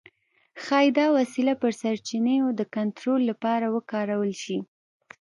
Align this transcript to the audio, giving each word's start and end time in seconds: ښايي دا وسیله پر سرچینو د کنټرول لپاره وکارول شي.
ښايي 0.63 0.89
دا 0.99 1.05
وسیله 1.17 1.53
پر 1.61 1.71
سرچینو 1.81 2.47
د 2.59 2.61
کنټرول 2.75 3.21
لپاره 3.31 3.65
وکارول 3.75 4.31
شي. 4.43 4.57